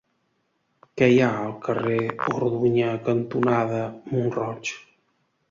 [1.01, 1.99] Què hi ha al carrer
[2.39, 4.75] Orduña cantonada Mont-roig?